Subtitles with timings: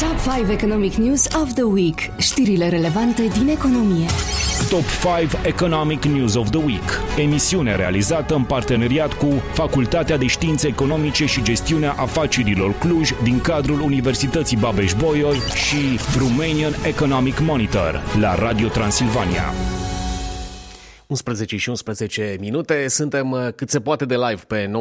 [0.00, 2.10] Top 5 Economic News of the Week.
[2.18, 4.06] Știrile relevante din economie.
[4.70, 4.84] Top
[5.18, 7.00] 5 Economic News of the Week.
[7.18, 13.80] Emisiune realizată în parteneriat cu Facultatea de Științe Economice și Gestiunea Afacerilor Cluj din cadrul
[13.80, 19.52] Universității Babeș-Bolyai și Romanian Economic Monitor la Radio Transilvania.
[21.10, 22.88] 11 și 11 minute.
[22.88, 24.72] Suntem uh, cât se poate de live pe 94,5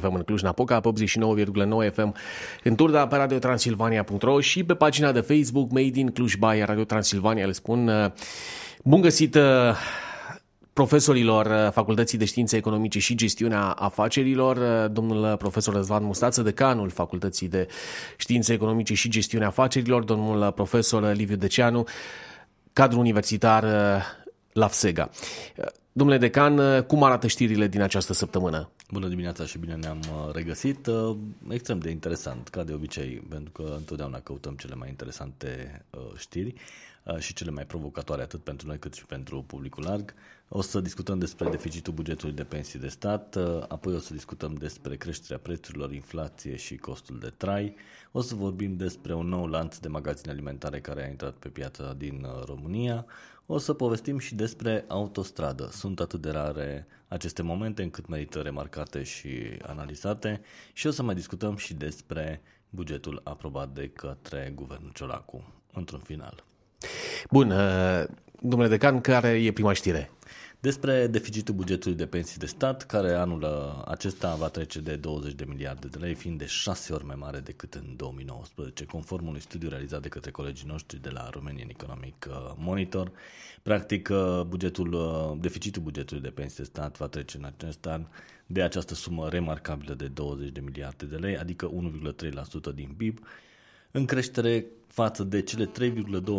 [0.00, 2.14] FM în Cluj-Napoca, pe 89,9 FM
[2.64, 6.84] în Turda, pe Radio Transilvania.ro și pe pagina de Facebook Made in Cluj by Radio
[6.84, 7.46] Transilvania.
[7.46, 8.10] Le spun uh,
[8.84, 9.42] bun găsit uh,
[10.72, 17.66] profesorilor Facultății de Științe Economice și Gestiunea Afacerilor, domnul profesor Răzvan Mustață, decanul Facultății de
[18.16, 21.86] Științe Economice și Gestiunea Afacerilor, domnul profesor Liviu Deceanu,
[22.72, 23.64] cadru universitar
[24.52, 25.10] Lafsega.
[25.92, 28.70] Domnule decan, cum arată știrile din această săptămână?
[28.90, 30.86] Bună dimineața și bine ne-am uh, regăsit.
[30.86, 31.16] Uh,
[31.48, 36.54] extrem de interesant, ca de obicei, pentru că întotdeauna căutăm cele mai interesante uh, știri
[37.18, 40.14] și cele mai provocatoare atât pentru noi cât și pentru publicul larg.
[40.50, 43.36] O să discutăm despre deficitul bugetului de pensii de stat,
[43.68, 47.74] apoi o să discutăm despre creșterea prețurilor, inflație și costul de trai.
[48.12, 51.94] O să vorbim despre un nou lanț de magazine alimentare care a intrat pe piața
[51.96, 53.06] din România.
[53.46, 55.68] O să povestim și despre autostradă.
[55.72, 59.28] Sunt atât de rare aceste momente încât merită remarcate și
[59.62, 60.40] analizate
[60.72, 66.44] și o să mai discutăm și despre bugetul aprobat de către guvernul Ciolacu, într-un final.
[67.30, 68.04] Bun, uh,
[68.40, 70.10] domnule decan, care e prima știre?
[70.60, 73.44] Despre deficitul bugetului de pensii de stat, care anul
[73.86, 77.38] acesta va trece de 20 de miliarde de lei, fiind de șase ori mai mare
[77.38, 82.26] decât în 2019, conform unui studiu realizat de către colegii noștri de la Romanian Economic
[82.28, 83.12] uh, Monitor.
[83.62, 88.06] Practic, uh, bugetul, uh, deficitul bugetului de pensii de stat va trece în acest an
[88.46, 93.18] de această sumă remarcabilă de 20 de miliarde de lei, adică 1,3% din PIB,
[93.90, 95.72] în creștere față de cele 3,2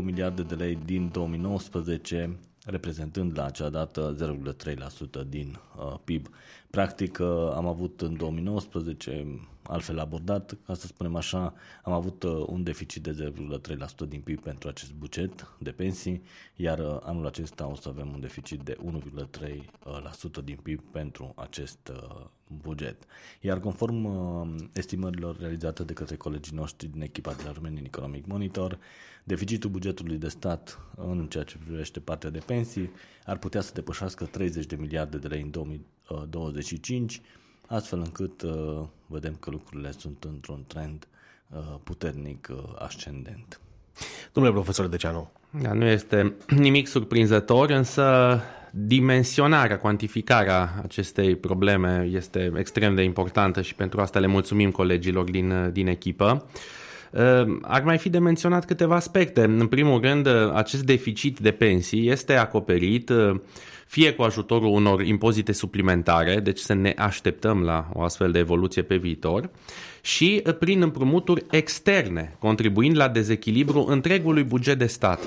[0.02, 4.16] miliarde de lei din 2019, reprezentând la acea dată
[5.24, 6.28] 0,3% din uh, PIB.
[6.70, 11.54] Practic uh, am avut în 2019, altfel abordat, ca să spunem așa,
[11.84, 13.34] am avut uh, un deficit de
[14.08, 16.22] 0,3% din PIB pentru acest buget de pensii,
[16.56, 18.78] iar uh, anul acesta o să avem un deficit de
[20.40, 23.04] 1,3% din PIB pentru acest uh, buget.
[23.42, 28.26] Iar conform uh, estimărilor realizate de către colegii noștri din echipa de la Romanian Economic
[28.26, 28.80] Monitor,
[29.24, 32.92] deficitul bugetului de stat în ceea ce privește partea de pensii
[33.26, 35.50] ar putea să depășească 30 de miliarde de lei în
[36.30, 37.22] 2025,
[37.68, 41.08] astfel încât uh, vedem că lucrurile sunt într-un trend
[41.50, 43.60] uh, puternic uh, ascendent.
[44.34, 45.32] Domnule profesor Deceanu.
[45.62, 48.40] Da, nu este nimic surprinzător, însă
[48.72, 55.70] dimensionarea, cuantificarea acestei probleme este extrem de importantă și pentru asta le mulțumim colegilor din,
[55.72, 56.46] din echipă.
[57.62, 59.44] Ar mai fi de menționat câteva aspecte.
[59.44, 63.12] În primul rând, acest deficit de pensii este acoperit
[63.90, 68.82] fie cu ajutorul unor impozite suplimentare, deci să ne așteptăm la o astfel de evoluție
[68.82, 69.50] pe viitor,
[70.02, 75.20] și prin împrumuturi externe, contribuind la dezechilibru întregului buget de stat.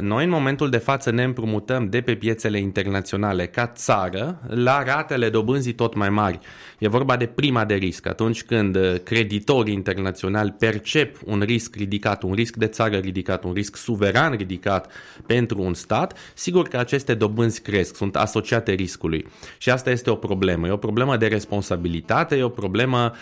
[0.00, 5.28] Noi în momentul de față ne împrumutăm de pe piețele internaționale ca țară la ratele
[5.28, 6.38] dobânzii tot mai mari.
[6.78, 8.06] E vorba de prima de risc.
[8.06, 13.76] Atunci când creditorii internaționali percep un risc ridicat, un risc de țară ridicat, un risc
[13.76, 14.92] suveran ridicat
[15.26, 19.26] pentru un stat, sigur că aceste dobânzi cresc, sunt asociate riscului.
[19.58, 20.66] Și asta este o problemă.
[20.66, 23.12] E o problemă de responsabilitate, e o problemă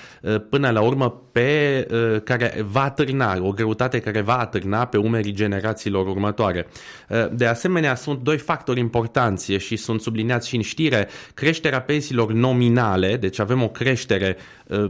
[0.51, 1.87] până la urmă pe
[2.25, 6.67] care va atârna, o greutate care va atârna pe umerii generațiilor următoare viitoare.
[7.09, 11.09] Uh, de asemenea, sunt doi factori importanți și sunt subliniați și în știre.
[11.35, 14.85] Creșterea pensiilor nominale, deci avem o creștere uh,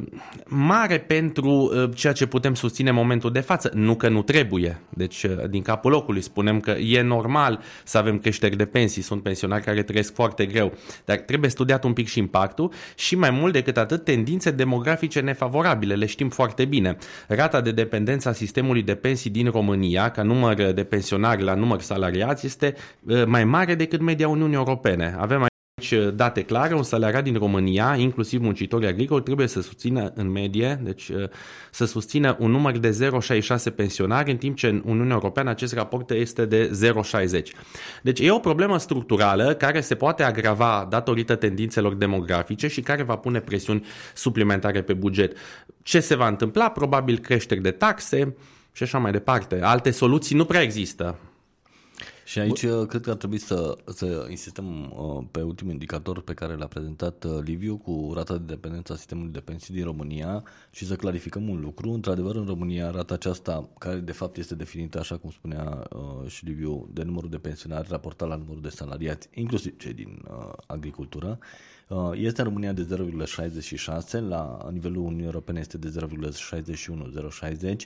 [0.47, 3.71] mare pentru uh, ceea ce putem susține în momentul de față.
[3.75, 4.81] Nu că nu trebuie.
[4.89, 9.03] Deci, din capul locului spunem că e normal să avem creșteri de pensii.
[9.03, 10.73] Sunt pensionari care trăiesc foarte greu.
[11.05, 15.95] Dar trebuie studiat un pic și impactul și mai mult decât atât tendințe demografice nefavorabile.
[15.95, 16.97] Le știm foarte bine.
[17.29, 21.81] Rata de dependență a sistemului de pensii din România, ca număr de pensionari la număr
[21.81, 22.75] salariați este
[23.07, 25.17] uh, mai mare decât media Uniunii Europene.
[25.19, 25.47] Avem
[25.93, 30.31] aici uh, date clare, un salariat din România, inclusiv muncitorii agricoli, trebuie să susțină în
[30.31, 31.29] medie, deci uh,
[31.71, 33.11] să susțină un număr de
[33.69, 36.71] 0,66 pensionari, în timp ce în Uniunea Europeană acest raport este de
[37.39, 37.43] 0,60.
[38.03, 43.17] Deci e o problemă structurală care se poate agrava datorită tendințelor demografice și care va
[43.17, 43.85] pune presiuni
[44.15, 45.37] suplimentare pe buget.
[45.83, 46.69] Ce se va întâmpla?
[46.69, 48.35] Probabil creșteri de taxe,
[48.73, 49.61] și așa mai departe.
[49.63, 51.19] Alte soluții nu prea există.
[52.27, 52.87] Și aici Bun.
[52.87, 54.93] cred că ar trebui să, să insistăm
[55.31, 59.41] pe ultimul indicator pe care l-a prezentat Liviu cu rata de dependență a sistemului de
[59.41, 61.91] pensii din România și să clarificăm un lucru.
[61.91, 65.89] Într-adevăr, în România, rata aceasta, care de fapt este definită, așa cum spunea
[66.27, 70.23] și Liviu, de numărul de pensionari raportat la numărul de salariați, inclusiv cei din
[70.67, 71.76] agricultură, Uh,
[72.13, 72.87] este în România de
[74.17, 76.07] 0,66, la nivelul Uniunii Europene este de
[77.69, 77.77] 0,61-0,60.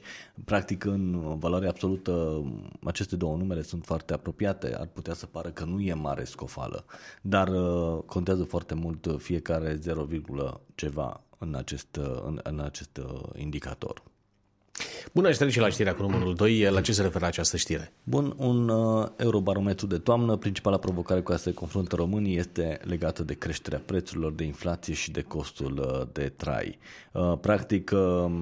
[0.44, 2.42] Practic, în valoare absolută,
[2.84, 4.76] aceste două numere sunt foarte apropiate.
[4.76, 6.84] Ar putea să pară că nu e mare scofală,
[7.22, 10.06] dar uh, contează foarte mult fiecare 0,
[10.74, 13.00] ceva în acest, în, în acest
[13.36, 14.02] indicator.
[15.12, 16.70] Bună, și trece la știrea cu numărul 2.
[16.70, 17.92] La ce se referă această știre?
[18.02, 20.36] Bun, un uh, eurobarometru de toamnă.
[20.36, 25.10] Principala provocare cu care se confruntă românii este legată de creșterea prețurilor, de inflație și
[25.10, 26.78] de costul uh, de trai.
[27.12, 28.32] Uh, practic, uh,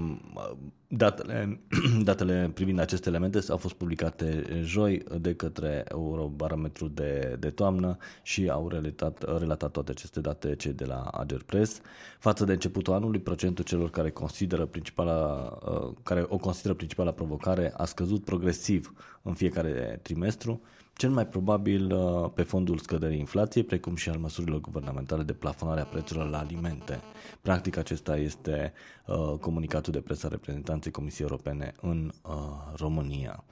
[0.90, 1.61] Datele,
[2.02, 8.49] datele privind aceste elemente au fost publicate joi de către Eurobarometru de, de toamnă și
[8.49, 11.81] au relatat, relatat toate aceste date cei de la Agerpress.
[12.19, 17.73] Față de începutul anului, procentul celor care, consideră principala, uh, care o consideră principala provocare
[17.76, 18.93] a scăzut progresiv
[19.23, 20.61] în fiecare trimestru
[20.98, 25.80] cel mai probabil uh, pe fondul scăderii inflației, precum și al măsurilor guvernamentale de plafonare
[25.80, 27.00] a prețurilor la alimente.
[27.40, 28.72] Practic, acesta este
[29.06, 32.32] uh, comunicatul de presă a reprezentanței Comisiei Europene în uh,
[32.76, 33.44] România.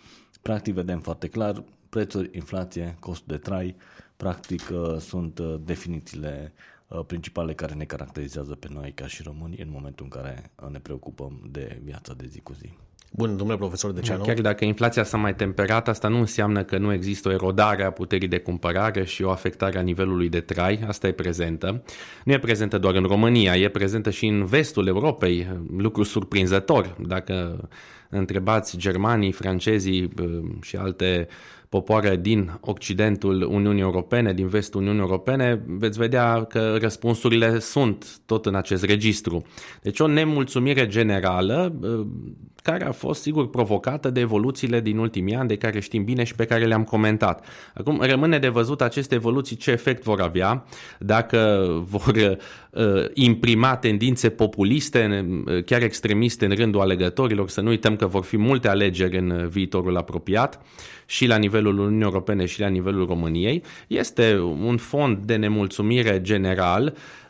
[0.42, 3.76] Practic, vedem foarte clar prețuri, inflație, cost de trai,
[4.16, 4.62] practic
[4.98, 6.52] sunt definițiile
[7.06, 11.48] principale care ne caracterizează pe noi ca și români în momentul în care ne preocupăm
[11.50, 12.70] de viața de zi cu zi.
[13.16, 16.78] Bun, domnule profesor de ce Chiar dacă inflația s-a mai temperat, asta nu înseamnă că
[16.78, 20.80] nu există o erodare a puterii de cumpărare și o afectare a nivelului de trai.
[20.86, 21.82] Asta e prezentă.
[22.24, 25.46] Nu e prezentă doar în România, e prezentă și în vestul Europei.
[25.76, 26.96] Lucru surprinzător.
[27.06, 27.68] Dacă
[28.08, 30.12] întrebați germanii, francezii
[30.60, 31.28] și alte
[31.68, 38.46] popoare din Occidentul Uniunii Europene, din vestul Uniunii Europene, veți vedea că răspunsurile sunt tot
[38.46, 39.42] în acest registru.
[39.82, 41.74] Deci o nemulțumire generală
[42.66, 46.34] care a fost, sigur, provocată de evoluțiile din ultimii ani, de care știm bine și
[46.34, 47.46] pe care le-am comentat.
[47.74, 50.64] Acum, rămâne de văzut aceste evoluții ce efect vor avea,
[50.98, 52.14] dacă vor
[52.70, 58.24] uh, imprima tendințe populiste, uh, chiar extremiste în rândul alegătorilor, să nu uităm că vor
[58.24, 60.60] fi multe alegeri în viitorul apropiat
[61.06, 63.62] și la nivelul Uniunii Europene și la nivelul României.
[63.86, 67.25] Este un fond de nemulțumire general Ehm,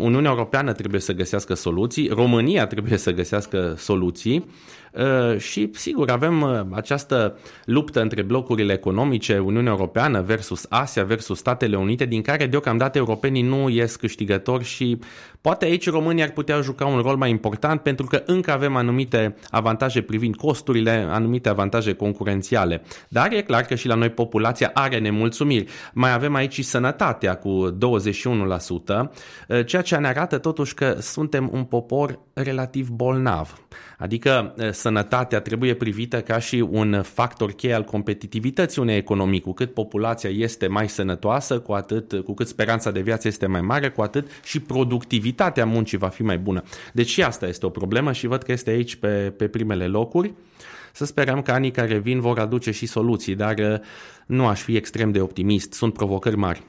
[0.00, 4.50] Uniunea Europeană trebuie să găsească soluții, România trebuie să găsească soluții
[4.92, 11.38] ehm, și, sigur, avem ehm, această luptă între blocurile economice, Uniunea Europeană versus Asia versus
[11.38, 14.98] Statele Unite, din care deocamdată europenii nu ies câștigători și
[15.40, 19.36] poate aici România ar putea juca un rol mai important pentru că încă avem anumite
[19.50, 22.82] avantaje privind costurile, anumite avantaje concurențiale.
[23.08, 25.70] Dar e clar că și la noi populația are nemulțumiri.
[25.92, 29.10] Mai avem aici și sănătatea cu 21%,
[29.41, 33.62] Eh, ceea ce ne arată totuși că suntem un popor relativ bolnav.
[34.02, 39.40] Adică eh, sănătatea trebuie privită ca și un factor cheie al competitivității unei economii.
[39.40, 43.60] Cu cât populația este mai sănătoasă, cu, atât, cu cât speranța de viață este mai
[43.60, 46.62] mare, cu atât și productivitatea muncii va fi mai bună.
[46.92, 50.34] Deci și asta este o problemă și văd că este aici pe, pe primele locuri.
[50.92, 53.80] Să sperăm că anii care vin vor aduce și soluții, dar eh,
[54.26, 55.72] nu aș fi extrem de optimist.
[55.72, 56.62] Sunt provocări mari.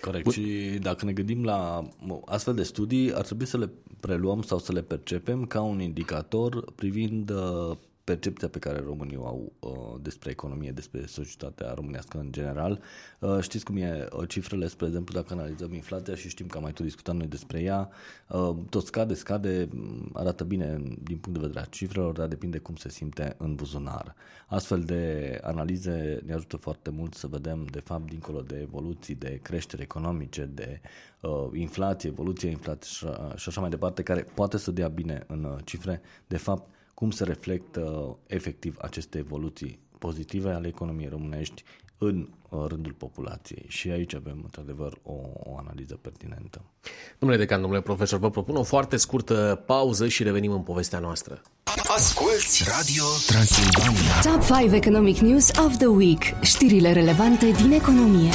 [0.00, 0.24] Corect.
[0.24, 0.32] Bun.
[0.32, 1.88] Și dacă ne gândim la
[2.24, 3.70] astfel de studii, ar trebui să le
[4.00, 9.26] preluăm sau să le percepem ca un indicator privind uh, percepția pe care românii o
[9.26, 12.80] au uh, despre economie, despre societatea românească în general.
[13.18, 16.62] Uh, știți cum e uh, cifrele, spre exemplu, dacă analizăm inflația și știm că am
[16.62, 17.90] mai tot discutat noi despre ea,
[18.28, 19.68] uh, tot scade, scade,
[20.12, 24.14] arată bine din punct de vedere a cifrelor, dar depinde cum se simte în buzunar.
[24.46, 29.38] Astfel de analize ne ajută foarte mult să vedem, de fapt, dincolo de evoluții, de
[29.42, 30.80] creștere economice, de
[31.20, 35.56] uh, inflație, evoluție inflație și așa mai departe, care poate să dea bine în uh,
[35.64, 41.64] cifre, de fapt, cum se reflectă efectiv aceste evoluții pozitive ale economiei românești
[41.98, 43.64] în uh, rândul populației.
[43.68, 46.62] Și aici avem, într-adevăr, o, o analiză pertinentă.
[47.18, 51.42] Domnule decan, domnule profesor, vă propun o foarte scurtă pauză și revenim în povestea noastră.
[51.78, 54.20] Asculți Radio Transilvania.
[54.22, 56.22] Top 5 Economic News of the Week.
[56.42, 58.30] Știrile relevante din economie.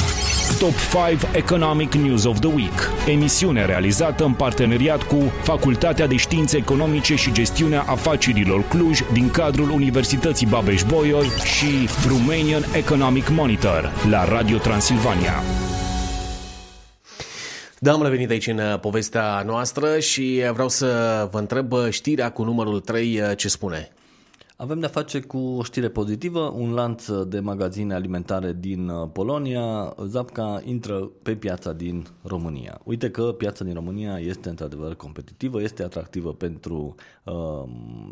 [0.58, 0.72] Top
[1.08, 2.90] 5 Economic News of the Week.
[3.08, 9.70] Emisiune realizată în parteneriat cu Facultatea de Științe Economice și Gestiunea Afacerilor Cluj din cadrul
[9.70, 15.42] Universității Babeș-Bolyai și Romanian Economic Monitor la Radio Transilvania.
[17.78, 22.30] Da, am revenit aici în uh, povestea noastră și vreau să vă întreb uh, știrea
[22.30, 23.90] cu numărul 3 uh, ce spune.
[24.58, 29.94] Avem de-a face cu o știre pozitivă, un lanț de magazine alimentare din uh, Polonia,
[30.06, 32.80] Zapca intră pe piața din România.
[32.84, 36.94] Uite că piața din România este într-adevăr competitivă, este atractivă pentru
[37.24, 37.68] uh,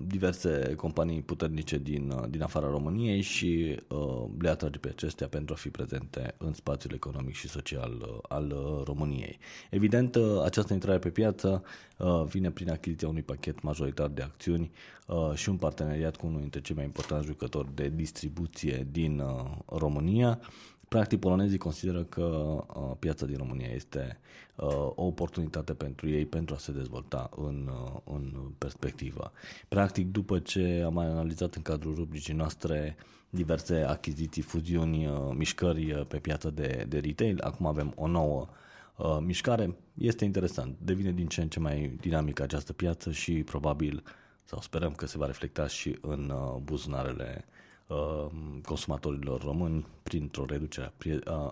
[0.07, 5.55] diverse companii puternice din, uh, din afara României și uh, le atrage pe acestea pentru
[5.55, 9.39] a fi prezente în spațiul economic și social uh, al uh, României.
[9.71, 11.63] Evident, uh, această intrare pe piață
[11.99, 14.71] uh, vine prin achiziția unui pachet majoritar de acțiuni
[15.07, 19.51] uh, și un parteneriat cu unul dintre cei mai importanti jucători de distribuție din uh,
[19.67, 20.41] România.
[20.89, 24.19] Practic, polonezii consideră că uh, piața din România este
[24.55, 29.33] uh, o oportunitate pentru ei pentru a se dezvolta în, uh, în perspectivă.
[29.69, 32.97] Practic, după ce am analizat în cadrul rubricii noastre
[33.31, 38.49] diverse achiziții, fuziuni, uh, mișcări uh, pe piața de, de retail, acum avem o nouă
[38.97, 39.77] uh, mișcare.
[39.95, 44.13] Este interesant, devine din ce în ce mai dinamică această piață și probabil uh,
[44.45, 47.45] sau sperăm că se va reflecta și în uh, buzunarele
[47.87, 48.27] uh,
[48.65, 50.93] consumatorilor români printr-o reducere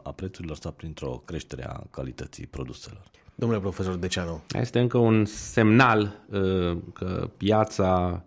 [0.02, 3.02] a prețurilor sau printr-o creștere a calității produselor.
[3.34, 4.42] Domnule profesor Deceanu.
[4.60, 8.22] Este încă un semnal uh, că piața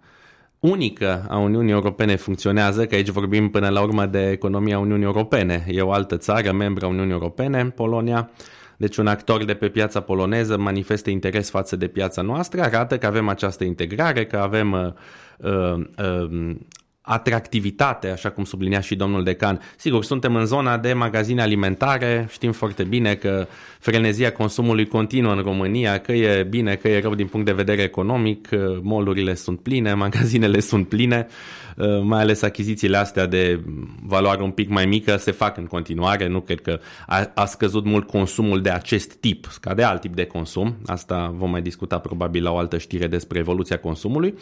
[0.60, 5.66] unică a Uniunii Europene funcționează, că aici vorbim până la urmă de economia Uniunii Europene.
[5.68, 8.30] E o altă țară, membra Uniunii Europene, Polonia,
[8.78, 13.06] deci un actor de pe piața poloneză manifestă interes față de piața noastră, arată că
[13.06, 14.94] avem această integrare, că avem uh,
[15.52, 16.56] uh, uh,
[17.06, 19.62] atractivitate, așa cum sublinia și domnul decan.
[19.78, 23.48] Sigur, suntem în zona de magazine alimentare, știm foarte bine că
[23.86, 27.82] frenezia consumului continuă în România, că e bine, că e rău din punct de vedere
[27.82, 28.50] economic,
[28.82, 31.28] molurile sunt pline, magazinele sunt pline,
[32.04, 33.60] mai ales achizițiile astea de
[34.04, 37.86] valoare un pic mai mică se fac în continuare, nu cred că a, a scăzut
[37.86, 42.44] mult consumul de acest tip, scade alt tip de consum, asta vom mai discuta probabil
[42.44, 44.34] la o altă știre despre evoluția consumului,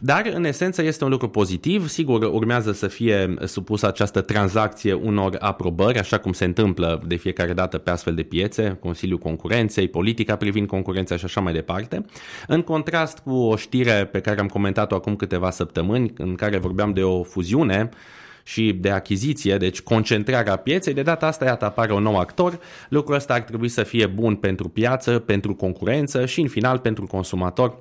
[0.00, 4.92] dar în esență este un lucru pozitiv, sigur Sigur, urmează să fie supusă această tranzacție
[4.92, 9.88] unor aprobări, așa cum se întâmplă de fiecare dată pe astfel de piețe, Consiliul Concurenței,
[9.88, 12.04] politica privind concurența și așa mai departe.
[12.46, 16.92] În contrast cu o știre pe care am comentat-o acum câteva săptămâni, în care vorbeam
[16.92, 17.88] de o fuziune,
[18.44, 22.58] și de achiziție, deci concentrarea pieței, de data asta iată apare un nou actor,
[22.88, 27.06] lucrul ăsta ar trebui să fie bun pentru piață, pentru concurență și în final pentru
[27.06, 27.76] consumator,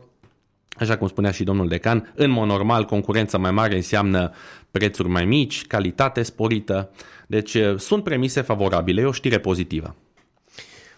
[0.76, 4.32] Așa cum spunea și domnul decan, în mod normal concurența mai mare înseamnă
[4.72, 6.90] prețuri mai mici, calitate sporită,
[7.28, 9.96] deci eh, sunt premise favorabile, e o știre pozitivă.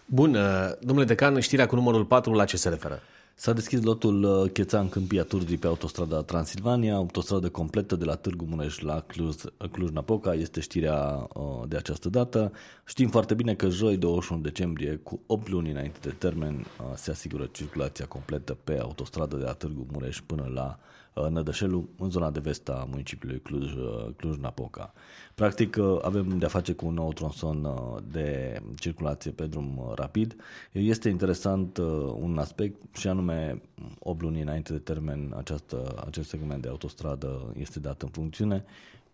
[0.06, 0.42] Bun, eh,
[0.80, 3.00] domnule decan, știrea cu numărul 4 la ce se referă?
[3.36, 8.44] S-a deschis lotul uh, Chețan Câmpia Turzii pe autostrada Transilvania, autostradă completă de la Târgu
[8.44, 9.34] Mureș la Cluj,
[9.70, 12.52] Cluj-Napoca, este știrea uh, de această dată.
[12.84, 17.10] Știm foarte bine că joi 21 decembrie, cu 8 luni înainte de termen, uh, se
[17.10, 22.30] asigură circulația completă pe autostradă de la Târgu Mureș până la Uh, Nădășelu, în zona
[22.30, 24.92] de vest a municipiului Cluj, uh, Cluj-Napoca.
[25.34, 27.68] Practic uh, avem de-a face cu un nou tronson
[28.10, 30.36] de circulație pe drum rapid.
[30.72, 31.76] Este interesant
[32.14, 33.60] un aspect și anume
[33.98, 38.64] 8 luni înainte de termen această, acest segment de autostradă este dat în funcțiune.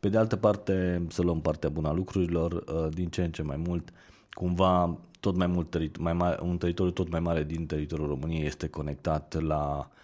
[0.01, 3.57] Pe de altă parte, să luăm partea bună a lucrurilor, din ce în ce mai
[3.57, 3.93] mult,
[4.33, 8.47] cumva tot mai mult teri- mai mare, un teritoriu tot mai mare din teritoriul României
[8.47, 9.99] este conectat la Uh,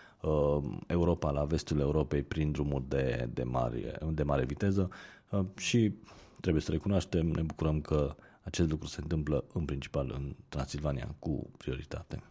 [0.87, 4.89] Europa, la vestul Europei, prin drumuri de, de, mare, de mare viteză
[5.31, 5.93] uh, și
[6.41, 11.51] trebuie să recunoaștem, ne bucurăm că acest lucru se întâmplă în principal în Transilvania cu
[11.57, 12.23] prioritate.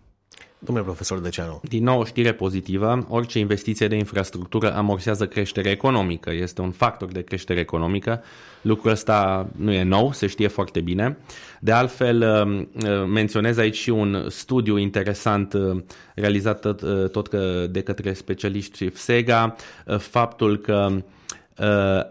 [0.60, 1.62] Domnule profesor Deceanu.
[1.64, 7.12] Din nou o știre pozitivă, orice investiție de infrastructură amorsează creștere economică, este un factor
[7.12, 8.24] de creștere economică.
[8.62, 11.18] Lucrul ăsta nu e nou, se știe foarte bine.
[11.60, 15.84] De altfel, um, uh, menționez aici și un studiu interesant uh,
[16.16, 17.30] realizat tot, uh, tot
[17.70, 19.56] de către specialiști FSEGA,
[19.98, 21.02] faptul că uh,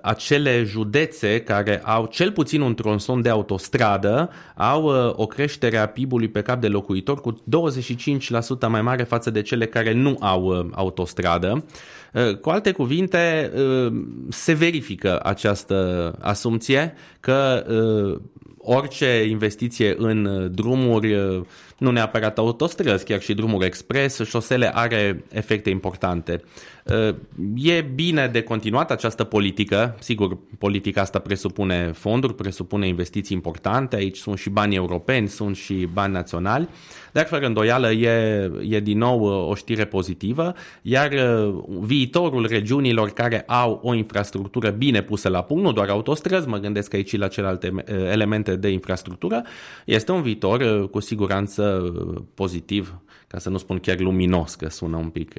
[0.02, 5.86] acele județe care au cel puțin un tronson de autostradă au uh, o creștere a
[5.86, 10.44] PIB-ului pe cap de locuitor cu 25% mai mare față de cele care nu au
[10.44, 11.64] uh, autostradă.
[12.12, 13.92] Uh, cu alte cuvinte, uh,
[14.28, 18.20] se verifică această asumție că uh,
[18.64, 21.16] orice investiție în drumuri,
[21.78, 26.42] nu neapărat autostrăzi, chiar și drumuri expres, șosele are efecte importante.
[27.56, 34.16] E bine de continuat această politică, sigur, politica asta presupune fonduri, presupune investiții importante, aici
[34.16, 36.68] sunt și bani europeni, sunt și bani naționali,
[37.12, 41.10] dar fără îndoială e, e din nou o știre pozitivă, iar
[41.80, 46.94] viitorul regiunilor care au o infrastructură bine pusă la punct, nu doar autostrăzi, mă gândesc
[46.94, 49.42] aici la celelalte elemente de infrastructură,
[49.84, 51.92] este un viitor cu siguranță
[52.34, 55.32] pozitiv, ca să nu spun chiar luminos, că sună un pic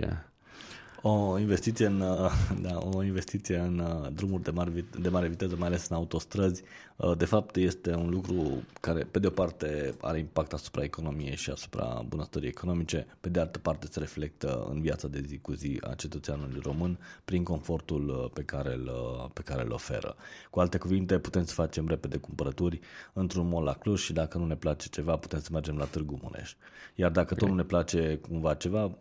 [1.07, 1.97] O investiție în,
[2.61, 6.63] da, o investiție în uh, drumuri de mare, de mare viteză, mai ales în autostrăzi,
[6.95, 11.35] uh, de fapt este un lucru care, pe de o parte, are impact asupra economiei
[11.35, 15.53] și asupra bunăstării economice, pe de altă parte se reflectă în viața de zi cu
[15.53, 18.91] zi a cetățeanului român prin confortul uh, pe care îl,
[19.33, 20.15] pe care îl oferă.
[20.49, 22.79] Cu alte cuvinte, putem să facem repede cumpărături
[23.13, 26.19] într-un mall la Cluj și dacă nu ne place ceva, putem să mergem la Târgu
[26.21, 26.53] Mureș.
[26.95, 28.91] Iar dacă tot nu ne place cumva ceva,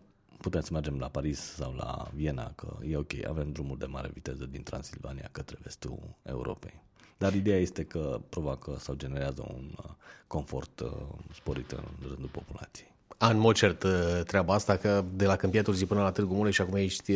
[0.44, 4.10] putem să mergem la Paris sau la Viena, că e ok, avem drumuri de mare
[4.12, 6.82] viteză din Transilvania către vestul Europei.
[7.18, 9.90] Dar ideea este că provoacă sau generează un uh,
[10.26, 10.90] confort uh,
[11.34, 12.92] sporit în rândul populației.
[13.18, 13.90] În mod cert uh,
[14.26, 17.12] treaba asta, că de la Câmpia Turzii până la Târgu Mureș și acum ești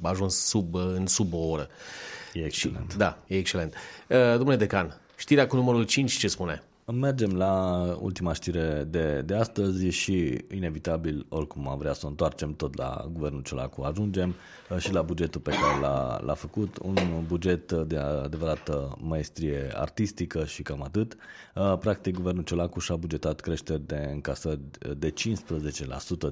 [0.00, 1.68] ajuns sub, în sub o oră.
[2.32, 2.90] E excelent.
[2.90, 3.74] Și, da, e excelent.
[4.08, 6.62] Domnule Decan, știrea cu numărul 5 ce spune?
[6.92, 12.54] Mergem la ultima știre de, de astăzi și inevitabil, oricum am vrea să o întoarcem
[12.54, 14.34] tot la guvernul Ciolacu, ajungem
[14.70, 20.44] uh, și la bugetul pe care l-a, l-a făcut, un buget de adevărată maestrie artistică
[20.44, 21.16] și cam atât.
[21.54, 24.60] Uh, practic, guvernul Ciolacu și-a bugetat creșteri de încasări
[24.96, 25.12] de 15%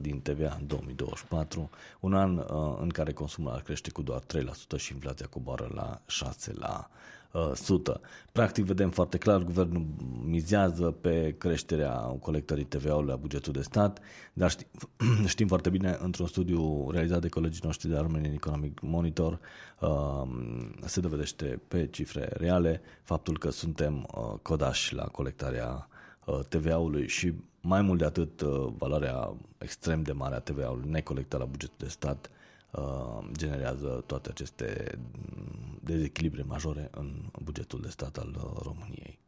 [0.00, 4.76] din TVA în 2024, un an uh, în care consumul ar crește cu doar 3%
[4.76, 6.00] și inflația coboară la
[6.50, 6.52] 6%.
[6.52, 6.88] La
[7.32, 8.00] 100.
[8.32, 9.86] Practic vedem foarte clar, guvernul
[10.24, 14.00] mizează pe creșterea colectării TVA-ului la bugetul de stat,
[14.32, 14.66] dar știm,
[15.26, 19.40] știm foarte bine, într-un studiu realizat de colegii noștri de la Romanian Economic Monitor,
[19.80, 25.88] um, se dovedește pe cifre reale faptul că suntem uh, codași la colectarea
[26.24, 31.40] uh, TVA-ului și mai mult de atât uh, valoarea extrem de mare a TVA-ului necolectat
[31.40, 32.36] la bugetul de stat Uh,
[33.36, 34.98] generează toate aceste
[35.80, 37.10] dezechilibre majore în
[37.42, 39.18] bugetul de stat al uh, României.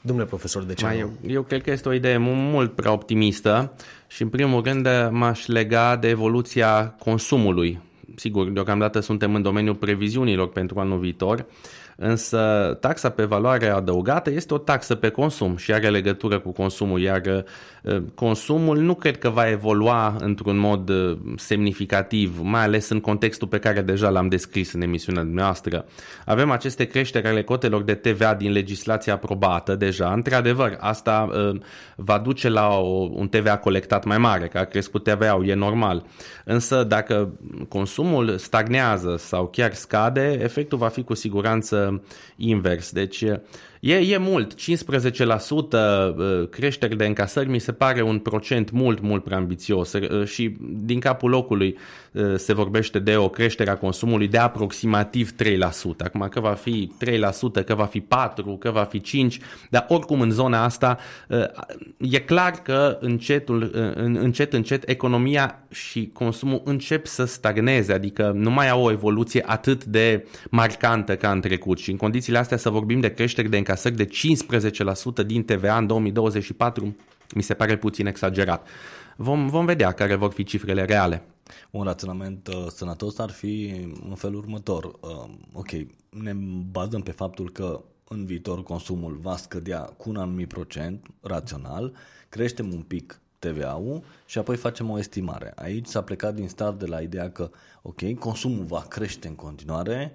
[0.00, 3.72] Domnule profesor, de ce Mai, eu, eu cred că este o idee mult prea optimistă
[4.06, 7.80] și în primul rând m-aș lega de evoluția consumului.
[8.16, 11.46] Sigur, deocamdată suntem în domeniul previziunilor pentru anul viitor,
[12.02, 17.00] Însă taxa pe valoare adăugată este o taxă pe consum și are legătură cu consumul,
[17.00, 17.44] iar
[17.82, 23.48] uh, consumul nu cred că va evolua într-un mod uh, semnificativ, mai ales în contextul
[23.48, 25.84] pe care deja l-am descris în emisiunea noastră.
[26.26, 30.12] Avem aceste creșteri ale cotelor de TVA din legislația aprobată deja.
[30.12, 31.60] Într-adevăr, asta uh,
[31.96, 36.04] va duce la o, un TVA colectat mai mare, că a crescut TVA-ul, e normal.
[36.44, 37.32] Însă dacă
[37.68, 41.89] consumul stagnează sau chiar scade, efectul va fi cu siguranță
[42.36, 42.92] invers.
[42.92, 43.32] Deci
[43.80, 49.24] E, e mult, 15% uh, creștere de încasări mi se pare un procent mult, mult
[49.24, 51.76] prea ambițios uh, și din capul locului
[52.12, 55.36] uh, se vorbește de o creștere a consumului de aproximativ 3%.
[55.98, 56.92] Acum că va fi
[57.60, 58.04] 3%, că va fi 4%,
[58.58, 60.98] că va fi 5%, dar oricum în zona asta
[61.98, 68.68] e clar că încetul, încet, încet economia și consumul încep să stagneze, adică nu mai
[68.68, 73.00] au o evoluție atât de marcantă ca în trecut și în condițiile astea să vorbim
[73.00, 74.08] de creșteri de încasări încasări de
[75.22, 76.96] 15% din TVA în 2024
[77.34, 78.68] mi se pare puțin exagerat.
[79.16, 81.22] Vom, vom vedea care vor fi cifrele reale.
[81.70, 84.84] Un raționament uh, sănătos ar fi în felul următor.
[84.84, 85.70] Uh, ok,
[86.08, 86.32] ne
[86.70, 91.92] bazăm pe faptul că în viitor consumul va scădea cu un anumit procent rațional,
[92.28, 95.52] creștem un pic TVA-ul și apoi facem o estimare.
[95.56, 97.50] Aici s-a plecat din start de la ideea că,
[97.82, 100.14] ok, consumul va crește în continuare,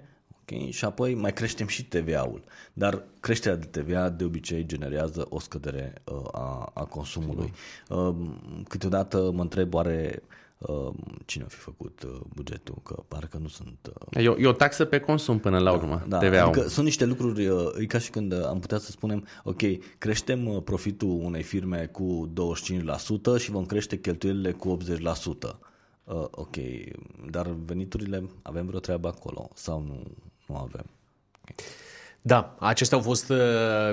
[0.50, 0.70] Okay?
[0.70, 2.42] Și apoi mai creștem și TVA-ul.
[2.72, 7.52] Dar creșterea de TVA de obicei generează o scădere uh, a, a consumului.
[7.88, 8.14] Uh,
[8.68, 10.22] câteodată mă întreb oare
[10.58, 10.88] uh,
[11.24, 13.92] cine a fi făcut uh, bugetul, că parcă nu sunt...
[14.10, 14.22] Uh...
[14.24, 16.48] E, o, e o taxă pe consum până la urmă, da, TVA-ul.
[16.48, 19.60] Adică sunt niște lucruri, uh, e ca și când am putea să spunem, ok,
[19.98, 22.32] creștem uh, profitul unei firme cu
[23.38, 24.96] 25% și vom crește cheltuielile cu 80%.
[26.04, 26.56] Uh, ok,
[27.30, 30.02] dar veniturile, avem vreo treabă acolo sau nu?
[30.46, 30.84] Nu avem.
[32.26, 33.36] Da, acestea au fost uh,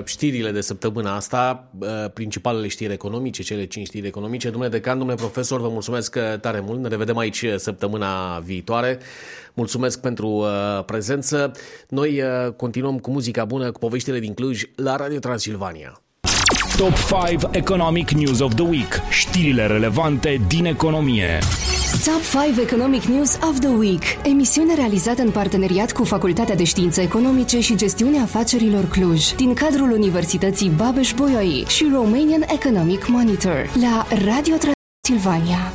[0.04, 4.50] știrile de săptămâna asta, uh, principalele știri economice, cele cinci știri economice.
[4.50, 6.80] Domnule decan, domnule profesor, vă mulțumesc uh, tare mult.
[6.80, 8.98] Ne revedem aici uh, săptămâna viitoare.
[9.52, 11.52] Mulțumesc pentru uh, prezență.
[11.88, 16.00] Noi uh, continuăm cu muzica bună, cu poveștile din Cluj la Radio Transilvania.
[16.76, 16.92] Top
[17.28, 19.00] 5 Economic News of the Week.
[19.10, 21.38] Știrile relevante din economie.
[22.02, 24.02] Top 5 Economic News of the Week.
[24.22, 29.90] Emisiune realizată în parteneriat cu Facultatea de Științe Economice și Gestiunea Afacerilor Cluj, din cadrul
[29.90, 35.72] Universității Babeș-Bolyai și Romanian Economic Monitor, la Radio Transilvania.